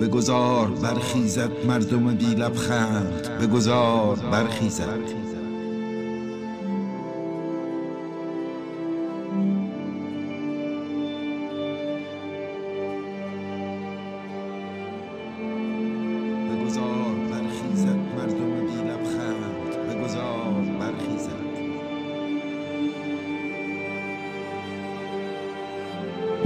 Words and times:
بگذار 0.00 0.68
برخیزد 0.68 1.50
مردم 1.66 2.14
بی 2.14 2.34
لبخند. 2.34 3.28
بگذار 3.40 4.16
برخیزد. 4.16 5.15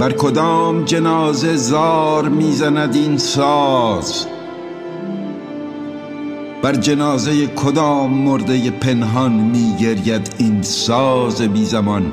بر 0.01 0.11
کدام 0.11 0.83
جنازه 0.85 1.55
زار 1.55 2.29
می‌زند 2.29 2.95
این 2.95 3.17
ساز؟ 3.17 4.25
بر 6.61 6.75
جنازه 6.75 7.47
کدام 7.47 8.13
مرده 8.13 8.71
پنهان 8.71 9.31
میگرید 9.31 10.35
این 10.37 10.61
ساز 10.61 11.41
بی 11.41 11.65
زمان؟ 11.65 12.11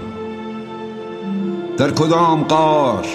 در 1.77 1.91
کدام 1.91 2.45
غار 2.45 3.06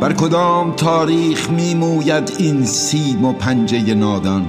بر 0.00 0.12
کدام 0.12 0.72
تاریخ 0.72 1.50
میموید 1.50 2.32
این 2.38 2.64
سیم 2.64 3.24
و 3.24 3.32
پنجه 3.32 3.94
نادان؟ 3.94 4.46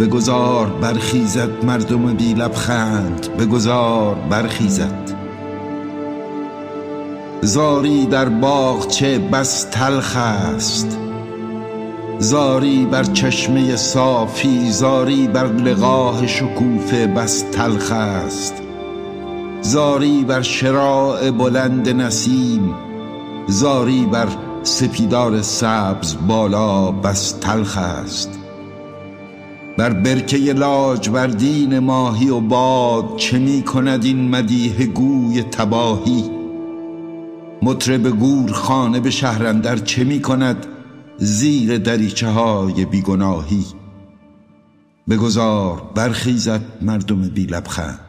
بگذار 0.00 0.66
برخیزد 0.66 1.64
مردم 1.64 2.14
بی 2.14 2.34
لبخند 2.34 3.28
بگذار 3.38 4.14
برخیزد 4.30 5.15
زاری 7.42 8.06
در 8.06 8.28
باغچه 8.28 9.18
بس 9.18 9.64
تلخ 9.70 10.16
است. 10.16 10.98
زاری 12.18 12.84
بر 12.84 13.04
چشمه 13.04 13.76
صافی 13.76 14.70
زاری 14.70 15.28
بر 15.28 15.46
لقاه 15.46 16.26
شکوفه 16.26 17.06
بس 17.06 17.44
تلخ 17.52 17.92
است. 17.92 18.54
زاری 19.62 20.24
بر 20.24 20.42
شراع 20.42 21.30
بلند 21.30 21.88
نسیم 21.88 22.74
زاری 23.46 24.06
بر 24.06 24.26
سپیدار 24.62 25.42
سبز 25.42 26.16
بالا 26.28 26.90
بس 26.90 27.32
تلخ 27.32 27.78
است. 27.78 28.38
بر 29.78 29.90
برکه 29.90 30.36
لاجوردین 30.36 31.78
ماهی 31.78 32.30
و 32.30 32.40
باد 32.40 33.16
چه 33.16 33.38
می 33.38 33.62
کند 33.62 34.04
این 34.04 34.30
مدیح 34.30 34.86
گوی 34.86 35.42
تباهی؟ 35.42 36.35
مطرب 37.66 38.08
گور 38.08 38.52
خانه 38.52 39.00
به 39.00 39.10
شهرندر 39.10 39.76
چه 39.76 40.04
می 40.04 40.22
کند 40.22 40.66
زیر 41.18 41.78
دریچه 41.78 42.28
های 42.28 42.84
بیگناهی؟ 42.84 43.64
بگذار 45.08 45.90
برخیزد 45.94 46.62
مردم 46.82 47.28
بی 47.28 47.46
لبخند. 47.46 48.05